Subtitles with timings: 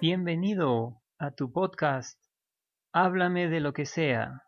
[0.00, 2.18] Bienvenido a tu podcast
[2.90, 4.44] Háblame de lo que sea.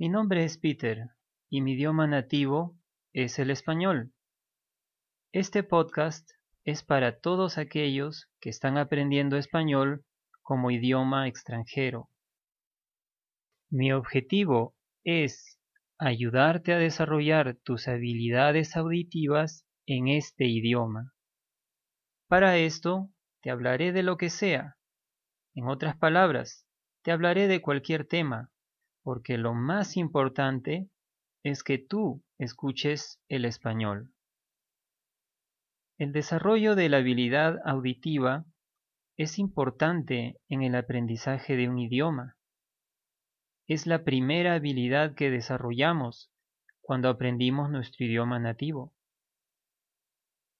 [0.00, 1.10] Mi nombre es Peter
[1.48, 2.76] y mi idioma nativo
[3.12, 4.12] es el español.
[5.32, 6.28] Este podcast
[6.64, 10.04] es para todos aquellos que están aprendiendo español
[10.42, 12.10] como idioma extranjero.
[13.70, 15.56] Mi objetivo es
[16.00, 21.14] ayudarte a desarrollar tus habilidades auditivas en este idioma.
[22.26, 23.13] Para esto,
[23.44, 24.78] te hablaré de lo que sea.
[25.54, 26.66] En otras palabras,
[27.02, 28.50] te hablaré de cualquier tema,
[29.02, 30.88] porque lo más importante
[31.42, 34.10] es que tú escuches el español.
[35.98, 38.46] El desarrollo de la habilidad auditiva
[39.18, 42.38] es importante en el aprendizaje de un idioma.
[43.66, 46.32] Es la primera habilidad que desarrollamos
[46.80, 48.94] cuando aprendimos nuestro idioma nativo.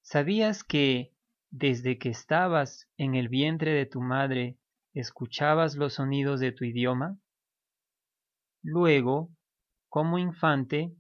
[0.03, 1.14] ¿Sabías que
[1.57, 4.59] desde que estabas en el vientre de tu madre
[4.93, 7.17] escuchabas los sonidos de tu idioma?
[8.61, 9.31] Luego,
[9.89, 10.93] como infante,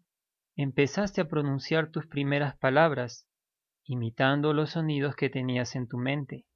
[0.55, 3.27] empezaste a pronunciar tus primeras palabras,
[3.82, 6.47] imitando los sonidos que tenías en tu mente.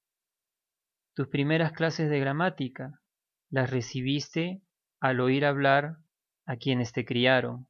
[1.15, 3.01] Tus primeras clases de gramática
[3.51, 4.63] las recibiste
[5.01, 5.97] al oír hablar
[6.47, 7.67] a quienes te criaron.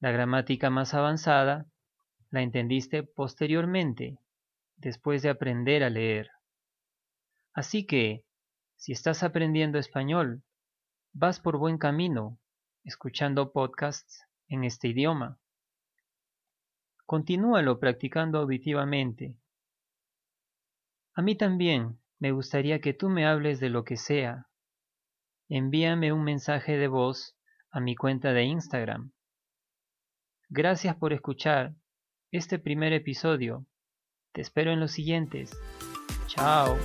[0.00, 1.66] La gramática más avanzada
[2.30, 4.18] la entendiste posteriormente
[4.82, 6.30] después de aprender a leer.
[7.54, 8.26] Así que,
[8.76, 10.42] si estás aprendiendo español,
[11.12, 12.38] vas por buen camino
[12.84, 15.38] escuchando podcasts en este idioma.
[17.06, 19.36] Continúalo practicando auditivamente.
[21.14, 24.48] A mí también me gustaría que tú me hables de lo que sea.
[25.48, 27.36] Envíame un mensaje de voz
[27.70, 29.12] a mi cuenta de Instagram.
[30.48, 31.74] Gracias por escuchar
[32.30, 33.66] este primer episodio
[34.32, 35.56] te espero en los siguientes.
[36.26, 36.76] Chao.